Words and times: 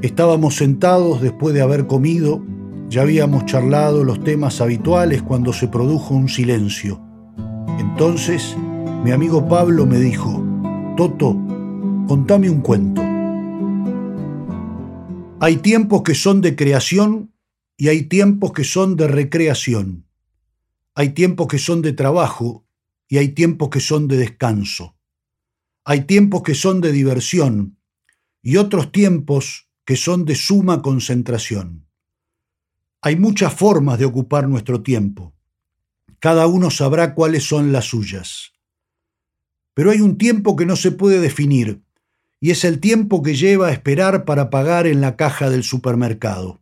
Estábamos 0.00 0.56
sentados 0.56 1.20
después 1.20 1.54
de 1.54 1.60
haber 1.60 1.86
comido, 1.86 2.44
ya 2.88 3.02
habíamos 3.02 3.46
charlado 3.46 4.04
los 4.04 4.22
temas 4.24 4.60
habituales 4.60 5.22
cuando 5.22 5.52
se 5.52 5.68
produjo 5.68 6.14
un 6.14 6.28
silencio. 6.28 7.00
Entonces, 7.78 8.56
mi 9.04 9.10
amigo 9.10 9.48
Pablo 9.48 9.86
me 9.86 9.98
dijo, 9.98 10.44
Toto, 10.96 11.36
contame 12.08 12.48
un 12.48 12.60
cuento. 12.60 13.02
Hay 15.40 15.56
tiempos 15.56 16.02
que 16.02 16.14
son 16.14 16.40
de 16.40 16.54
creación 16.54 17.32
y 17.76 17.88
hay 17.88 18.04
tiempos 18.04 18.52
que 18.52 18.64
son 18.64 18.96
de 18.96 19.08
recreación. 19.08 20.06
Hay 20.94 21.10
tiempos 21.10 21.48
que 21.48 21.58
son 21.58 21.82
de 21.82 21.92
trabajo 21.92 22.64
y 23.08 23.18
hay 23.18 23.30
tiempos 23.30 23.70
que 23.70 23.80
son 23.80 24.08
de 24.08 24.18
descanso. 24.18 24.96
Hay 25.84 26.02
tiempos 26.02 26.42
que 26.42 26.54
son 26.54 26.80
de 26.80 26.92
diversión 26.92 27.78
y 28.40 28.56
otros 28.56 28.92
tiempos 28.92 29.68
que 29.84 29.96
son 29.96 30.24
de 30.24 30.34
suma 30.34 30.82
concentración. 30.82 31.86
Hay 33.00 33.16
muchas 33.16 33.52
formas 33.52 33.98
de 33.98 34.04
ocupar 34.04 34.48
nuestro 34.48 34.82
tiempo. 34.82 35.34
Cada 36.20 36.46
uno 36.46 36.70
sabrá 36.70 37.14
cuáles 37.14 37.44
son 37.44 37.72
las 37.72 37.86
suyas. 37.86 38.52
Pero 39.74 39.90
hay 39.90 40.00
un 40.00 40.18
tiempo 40.18 40.54
que 40.54 40.66
no 40.66 40.76
se 40.76 40.92
puede 40.92 41.18
definir, 41.18 41.82
y 42.38 42.50
es 42.50 42.64
el 42.64 42.78
tiempo 42.78 43.22
que 43.22 43.34
lleva 43.34 43.68
a 43.68 43.72
esperar 43.72 44.24
para 44.24 44.50
pagar 44.50 44.86
en 44.86 45.00
la 45.00 45.16
caja 45.16 45.50
del 45.50 45.64
supermercado. 45.64 46.60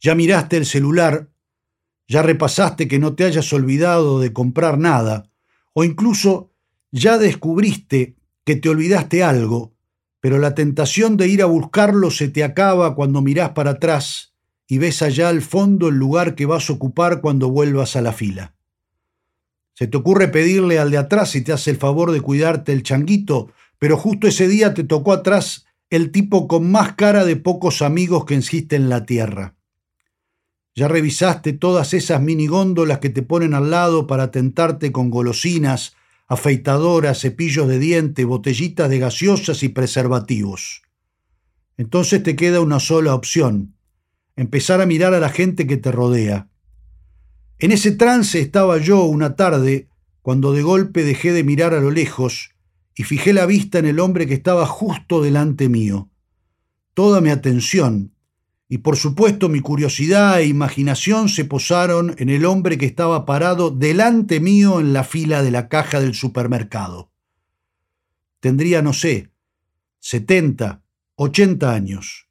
Ya 0.00 0.14
miraste 0.14 0.56
el 0.56 0.64
celular, 0.64 1.30
ya 2.08 2.22
repasaste 2.22 2.88
que 2.88 2.98
no 2.98 3.14
te 3.14 3.24
hayas 3.24 3.52
olvidado 3.52 4.20
de 4.20 4.32
comprar 4.32 4.78
nada, 4.78 5.30
o 5.74 5.84
incluso 5.84 6.52
ya 6.90 7.18
descubriste 7.18 8.16
que 8.44 8.56
te 8.56 8.68
olvidaste 8.70 9.22
algo, 9.22 9.75
pero 10.20 10.38
la 10.38 10.54
tentación 10.54 11.16
de 11.16 11.28
ir 11.28 11.42
a 11.42 11.46
buscarlo 11.46 12.10
se 12.10 12.28
te 12.28 12.44
acaba 12.44 12.94
cuando 12.94 13.22
mirás 13.22 13.50
para 13.50 13.72
atrás 13.72 14.34
y 14.66 14.78
ves 14.78 15.02
allá 15.02 15.28
al 15.28 15.42
fondo 15.42 15.88
el 15.88 15.96
lugar 15.96 16.34
que 16.34 16.46
vas 16.46 16.68
a 16.68 16.72
ocupar 16.72 17.20
cuando 17.20 17.50
vuelvas 17.50 17.96
a 17.96 18.02
la 18.02 18.12
fila. 18.12 18.54
Se 19.74 19.86
te 19.86 19.96
ocurre 19.96 20.28
pedirle 20.28 20.78
al 20.78 20.90
de 20.90 20.98
atrás 20.98 21.30
si 21.30 21.42
te 21.42 21.52
hace 21.52 21.70
el 21.70 21.76
favor 21.76 22.10
de 22.10 22.20
cuidarte 22.20 22.72
el 22.72 22.82
changuito, 22.82 23.52
pero 23.78 23.96
justo 23.96 24.26
ese 24.26 24.48
día 24.48 24.74
te 24.74 24.84
tocó 24.84 25.12
atrás 25.12 25.66
el 25.90 26.10
tipo 26.10 26.48
con 26.48 26.70
más 26.70 26.94
cara 26.94 27.24
de 27.24 27.36
pocos 27.36 27.82
amigos 27.82 28.24
que 28.24 28.36
existe 28.36 28.76
en 28.76 28.88
la 28.88 29.04
tierra. 29.06 29.54
Ya 30.74 30.88
revisaste 30.88 31.54
todas 31.54 31.94
esas 31.94 32.20
minigóndolas 32.20 32.98
que 32.98 33.08
te 33.08 33.22
ponen 33.22 33.54
al 33.54 33.70
lado 33.70 34.06
para 34.06 34.30
tentarte 34.30 34.92
con 34.92 35.10
golosinas, 35.10 35.95
afeitadoras, 36.26 37.20
cepillos 37.20 37.68
de 37.68 37.78
diente, 37.78 38.24
botellitas 38.24 38.90
de 38.90 38.98
gaseosas 38.98 39.62
y 39.62 39.68
preservativos. 39.68 40.82
Entonces 41.76 42.22
te 42.22 42.36
queda 42.36 42.60
una 42.60 42.80
sola 42.80 43.14
opción, 43.14 43.76
empezar 44.34 44.80
a 44.80 44.86
mirar 44.86 45.14
a 45.14 45.20
la 45.20 45.28
gente 45.28 45.66
que 45.66 45.76
te 45.76 45.92
rodea. 45.92 46.48
En 47.58 47.72
ese 47.72 47.92
trance 47.92 48.40
estaba 48.40 48.78
yo 48.78 49.04
una 49.04 49.36
tarde, 49.36 49.88
cuando 50.20 50.52
de 50.52 50.62
golpe 50.62 51.04
dejé 51.04 51.32
de 51.32 51.44
mirar 51.44 51.72
a 51.74 51.80
lo 51.80 51.90
lejos 51.90 52.50
y 52.94 53.04
fijé 53.04 53.32
la 53.32 53.46
vista 53.46 53.78
en 53.78 53.86
el 53.86 54.00
hombre 54.00 54.26
que 54.26 54.34
estaba 54.34 54.66
justo 54.66 55.22
delante 55.22 55.68
mío. 55.68 56.10
Toda 56.94 57.20
mi 57.20 57.30
atención, 57.30 58.15
y 58.68 58.78
por 58.78 58.96
supuesto 58.96 59.48
mi 59.48 59.60
curiosidad 59.60 60.40
e 60.40 60.46
imaginación 60.46 61.28
se 61.28 61.44
posaron 61.44 62.14
en 62.18 62.30
el 62.30 62.44
hombre 62.44 62.78
que 62.78 62.86
estaba 62.86 63.24
parado 63.24 63.70
delante 63.70 64.40
mío 64.40 64.80
en 64.80 64.92
la 64.92 65.04
fila 65.04 65.42
de 65.42 65.52
la 65.52 65.68
caja 65.68 66.00
del 66.00 66.14
supermercado. 66.14 67.12
Tendría, 68.40 68.82
no 68.82 68.92
sé, 68.92 69.30
setenta, 70.00 70.82
ochenta 71.14 71.72
años. 71.72 72.28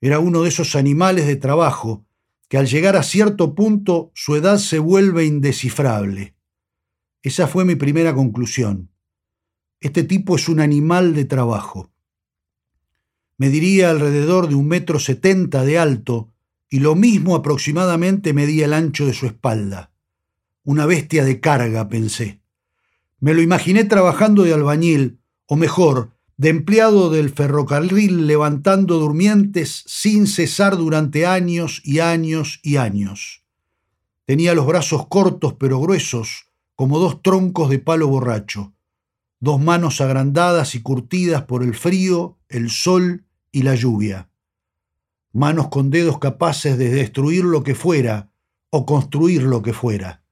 Era 0.00 0.18
uno 0.18 0.42
de 0.42 0.48
esos 0.48 0.74
animales 0.74 1.26
de 1.26 1.36
trabajo 1.36 2.04
que 2.48 2.58
al 2.58 2.66
llegar 2.66 2.96
a 2.96 3.02
cierto 3.04 3.54
punto 3.54 4.10
su 4.14 4.34
edad 4.34 4.58
se 4.58 4.80
vuelve 4.80 5.24
indescifrable. 5.24 6.34
Esa 7.22 7.46
fue 7.46 7.64
mi 7.64 7.76
primera 7.76 8.14
conclusión. 8.14 8.90
Este 9.80 10.02
tipo 10.02 10.34
es 10.34 10.48
un 10.48 10.58
animal 10.58 11.14
de 11.14 11.24
trabajo 11.24 11.91
mediría 13.38 13.90
alrededor 13.90 14.48
de 14.48 14.54
un 14.54 14.68
metro 14.68 14.98
setenta 14.98 15.64
de 15.64 15.78
alto 15.78 16.32
y 16.68 16.80
lo 16.80 16.94
mismo 16.94 17.36
aproximadamente 17.36 18.32
medía 18.32 18.64
el 18.64 18.72
ancho 18.72 19.06
de 19.06 19.12
su 19.12 19.26
espalda. 19.26 19.90
Una 20.64 20.86
bestia 20.86 21.24
de 21.24 21.40
carga, 21.40 21.88
pensé. 21.88 22.40
Me 23.20 23.34
lo 23.34 23.42
imaginé 23.42 23.84
trabajando 23.84 24.42
de 24.44 24.54
albañil, 24.54 25.18
o 25.46 25.56
mejor, 25.56 26.12
de 26.36 26.48
empleado 26.48 27.10
del 27.10 27.30
ferrocarril 27.30 28.26
levantando 28.26 28.98
durmientes 28.98 29.84
sin 29.86 30.26
cesar 30.26 30.76
durante 30.76 31.26
años 31.26 31.80
y 31.84 32.00
años 32.00 32.58
y 32.62 32.76
años. 32.76 33.44
Tenía 34.24 34.54
los 34.54 34.66
brazos 34.66 35.06
cortos 35.08 35.54
pero 35.54 35.78
gruesos, 35.78 36.46
como 36.74 36.98
dos 36.98 37.22
troncos 37.22 37.70
de 37.70 37.78
palo 37.78 38.08
borracho, 38.08 38.72
dos 39.42 39.60
manos 39.60 40.00
agrandadas 40.00 40.76
y 40.76 40.82
curtidas 40.82 41.42
por 41.42 41.64
el 41.64 41.74
frío, 41.74 42.38
el 42.48 42.70
sol 42.70 43.26
y 43.50 43.62
la 43.62 43.74
lluvia. 43.74 44.30
Manos 45.32 45.66
con 45.66 45.90
dedos 45.90 46.20
capaces 46.20 46.78
de 46.78 46.90
destruir 46.90 47.42
lo 47.42 47.64
que 47.64 47.74
fuera 47.74 48.30
o 48.70 48.86
construir 48.86 49.42
lo 49.42 49.60
que 49.60 49.72
fuera. 49.72 50.22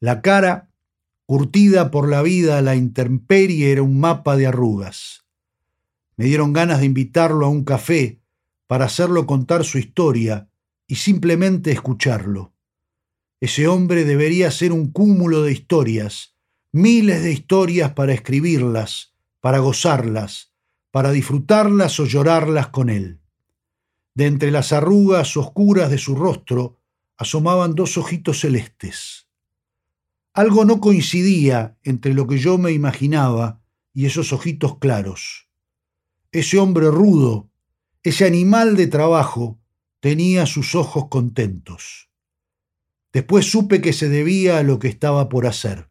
La 0.00 0.22
cara, 0.22 0.70
curtida 1.26 1.90
por 1.90 2.08
la 2.08 2.22
vida 2.22 2.56
a 2.56 2.62
la 2.62 2.76
intemperie, 2.76 3.72
era 3.72 3.82
un 3.82 4.00
mapa 4.00 4.38
de 4.38 4.46
arrugas. 4.46 5.26
Me 6.16 6.24
dieron 6.24 6.54
ganas 6.54 6.80
de 6.80 6.86
invitarlo 6.86 7.44
a 7.44 7.50
un 7.50 7.62
café 7.62 8.22
para 8.66 8.86
hacerlo 8.86 9.26
contar 9.26 9.66
su 9.66 9.76
historia 9.76 10.48
y 10.86 10.94
simplemente 10.94 11.72
escucharlo. 11.72 12.54
Ese 13.38 13.68
hombre 13.68 14.06
debería 14.06 14.50
ser 14.50 14.72
un 14.72 14.90
cúmulo 14.90 15.42
de 15.42 15.52
historias, 15.52 16.39
miles 16.72 17.22
de 17.22 17.32
historias 17.32 17.92
para 17.92 18.12
escribirlas, 18.12 19.14
para 19.40 19.58
gozarlas, 19.58 20.52
para 20.90 21.10
disfrutarlas 21.10 21.98
o 21.98 22.04
llorarlas 22.04 22.68
con 22.68 22.90
él. 22.90 23.20
De 24.14 24.26
entre 24.26 24.50
las 24.50 24.72
arrugas 24.72 25.36
oscuras 25.36 25.90
de 25.90 25.98
su 25.98 26.14
rostro 26.14 26.78
asomaban 27.16 27.74
dos 27.74 27.98
ojitos 27.98 28.40
celestes. 28.40 29.28
Algo 30.32 30.64
no 30.64 30.80
coincidía 30.80 31.76
entre 31.82 32.14
lo 32.14 32.26
que 32.26 32.38
yo 32.38 32.56
me 32.56 32.72
imaginaba 32.72 33.60
y 33.92 34.06
esos 34.06 34.32
ojitos 34.32 34.78
claros. 34.78 35.48
Ese 36.32 36.58
hombre 36.58 36.90
rudo, 36.90 37.50
ese 38.02 38.26
animal 38.26 38.76
de 38.76 38.86
trabajo, 38.86 39.58
tenía 39.98 40.46
sus 40.46 40.74
ojos 40.74 41.08
contentos. 41.08 42.10
Después 43.12 43.50
supe 43.50 43.80
que 43.80 43.92
se 43.92 44.08
debía 44.08 44.58
a 44.58 44.62
lo 44.62 44.78
que 44.78 44.88
estaba 44.88 45.28
por 45.28 45.46
hacer. 45.46 45.89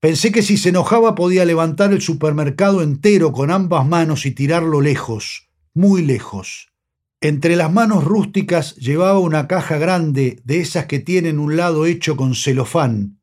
Pensé 0.00 0.30
que 0.30 0.42
si 0.42 0.56
se 0.56 0.68
enojaba 0.68 1.14
podía 1.14 1.44
levantar 1.44 1.92
el 1.92 2.02
supermercado 2.02 2.82
entero 2.82 3.32
con 3.32 3.50
ambas 3.50 3.86
manos 3.86 4.26
y 4.26 4.30
tirarlo 4.30 4.80
lejos, 4.80 5.48
muy 5.74 6.02
lejos. 6.02 6.72
Entre 7.20 7.56
las 7.56 7.72
manos 7.72 8.04
rústicas 8.04 8.76
llevaba 8.76 9.18
una 9.18 9.48
caja 9.48 9.78
grande 9.78 10.40
de 10.44 10.60
esas 10.60 10.86
que 10.86 10.98
tienen 10.98 11.38
un 11.38 11.56
lado 11.56 11.86
hecho 11.86 12.14
con 12.16 12.34
celofán, 12.34 13.20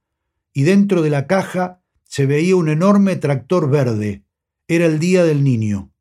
y 0.52 0.64
dentro 0.64 1.04
de 1.04 1.12
la 1.12 1.28
caja 1.28 1.82
se 2.04 2.26
veía 2.26 2.56
un 2.56 2.70
enorme 2.70 3.16
tractor 3.18 3.70
verde. 3.70 4.24
Era 4.68 4.88
el 4.88 5.00
día 5.00 5.24
del 5.24 5.44
niño. 5.44 5.92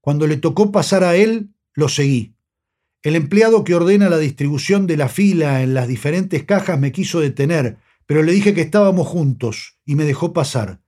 Cuando 0.00 0.26
le 0.26 0.36
tocó 0.36 0.70
pasar 0.70 1.02
a 1.04 1.16
él, 1.16 1.50
lo 1.74 1.88
seguí. 1.88 2.34
El 3.02 3.16
empleado 3.16 3.64
que 3.64 3.74
ordena 3.74 4.08
la 4.08 4.18
distribución 4.18 4.86
de 4.86 4.96
la 4.96 5.08
fila 5.08 5.62
en 5.62 5.74
las 5.74 5.88
diferentes 5.88 6.44
cajas 6.44 6.78
me 6.78 6.92
quiso 6.92 7.20
detener, 7.20 7.78
pero 8.12 8.24
le 8.24 8.32
dije 8.32 8.52
que 8.52 8.60
estábamos 8.60 9.08
juntos 9.08 9.78
y 9.86 9.94
me 9.94 10.04
dejó 10.04 10.34
pasar. 10.34 10.82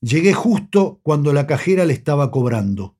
Llegué 0.00 0.32
justo 0.32 1.00
cuando 1.02 1.34
la 1.34 1.46
cajera 1.46 1.84
le 1.84 1.92
estaba 1.92 2.30
cobrando. 2.30 2.96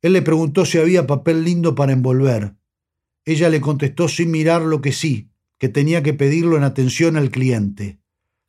Él 0.00 0.14
le 0.14 0.22
preguntó 0.22 0.64
si 0.64 0.78
había 0.78 1.06
papel 1.06 1.44
lindo 1.44 1.74
para 1.74 1.92
envolver. 1.92 2.54
Ella 3.26 3.50
le 3.50 3.60
contestó 3.60 4.08
sin 4.08 4.30
mirar 4.30 4.62
lo 4.62 4.80
que 4.80 4.92
sí, 4.92 5.28
que 5.58 5.68
tenía 5.68 6.02
que 6.02 6.14
pedirlo 6.14 6.56
en 6.56 6.62
atención 6.62 7.18
al 7.18 7.30
cliente. 7.30 8.00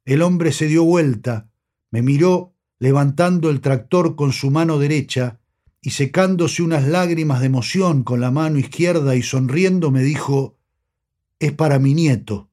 El 0.05 0.21
hombre 0.21 0.53
se 0.53 0.67
dio 0.67 0.85
vuelta, 0.85 1.49
me 1.91 2.01
miró 2.01 2.53
levantando 2.79 3.49
el 3.49 3.59
tractor 3.59 4.15
con 4.15 4.31
su 4.31 4.51
mano 4.51 4.79
derecha 4.79 5.41
y 5.81 5.89
secándose 5.89 6.63
unas 6.63 6.87
lágrimas 6.87 7.41
de 7.41 7.47
emoción 7.47 8.03
con 8.03 8.21
la 8.21 8.31
mano 8.31 8.57
izquierda 8.57 9.17
y 9.17 9.21
sonriendo 9.21 9.91
me 9.91 10.01
dijo, 10.01 10.55
es 11.39 11.51
para 11.51 11.77
mi 11.77 11.93
nieto. 11.93 12.47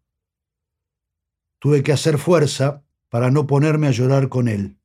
Tuve 1.64 1.82
que 1.82 1.92
hacer 1.92 2.18
fuerza 2.18 2.84
para 3.08 3.30
no 3.30 3.46
ponerme 3.46 3.86
a 3.86 3.90
llorar 3.90 4.28
con 4.28 4.48
él. 4.48 4.76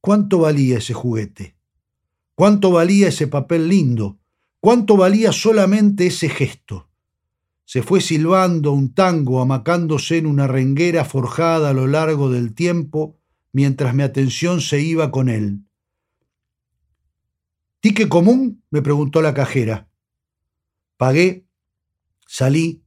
¿Cuánto 0.00 0.38
valía 0.38 0.78
ese 0.78 0.94
juguete? 0.94 1.58
¿Cuánto 2.34 2.70
valía 2.70 3.08
ese 3.08 3.26
papel 3.26 3.68
lindo? 3.68 4.18
¿Cuánto 4.60 4.96
valía 4.96 5.32
solamente 5.32 6.06
ese 6.06 6.30
gesto? 6.30 6.88
Se 7.66 7.82
fue 7.82 8.00
silbando 8.00 8.72
un 8.72 8.94
tango 8.94 9.42
amacándose 9.42 10.16
en 10.16 10.24
una 10.24 10.46
renguera 10.46 11.04
forjada 11.04 11.68
a 11.68 11.74
lo 11.74 11.86
largo 11.86 12.30
del 12.30 12.54
tiempo 12.54 13.18
mientras 13.52 13.94
mi 13.94 14.04
atención 14.04 14.62
se 14.62 14.80
iba 14.80 15.10
con 15.10 15.28
él. 15.28 15.66
¿Tique 17.80 18.08
común? 18.08 18.64
me 18.70 18.80
preguntó 18.80 19.20
la 19.20 19.34
cajera. 19.34 19.86
Pagué, 20.96 21.46
salí, 22.26 22.82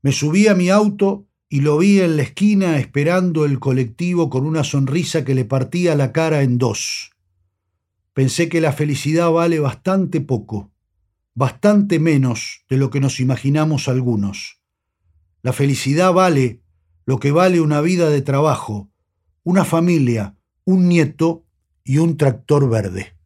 me 0.00 0.12
subí 0.12 0.46
a 0.46 0.54
mi 0.54 0.70
auto 0.70 1.26
y 1.52 1.60
lo 1.60 1.76
vi 1.76 2.00
en 2.00 2.16
la 2.16 2.22
esquina 2.22 2.78
esperando 2.78 3.44
el 3.44 3.60
colectivo 3.60 4.30
con 4.30 4.46
una 4.46 4.64
sonrisa 4.64 5.22
que 5.22 5.34
le 5.34 5.44
partía 5.44 5.94
la 5.94 6.10
cara 6.10 6.40
en 6.40 6.56
dos. 6.56 7.10
Pensé 8.14 8.48
que 8.48 8.62
la 8.62 8.72
felicidad 8.72 9.30
vale 9.30 9.60
bastante 9.60 10.22
poco, 10.22 10.72
bastante 11.34 11.98
menos 11.98 12.64
de 12.70 12.78
lo 12.78 12.88
que 12.88 13.00
nos 13.00 13.20
imaginamos 13.20 13.88
algunos. 13.88 14.62
La 15.42 15.52
felicidad 15.52 16.14
vale 16.14 16.62
lo 17.04 17.20
que 17.20 17.32
vale 17.32 17.60
una 17.60 17.82
vida 17.82 18.08
de 18.08 18.22
trabajo, 18.22 18.90
una 19.42 19.66
familia, 19.66 20.34
un 20.64 20.88
nieto 20.88 21.44
y 21.84 21.98
un 21.98 22.16
tractor 22.16 22.70
verde. 22.70 23.18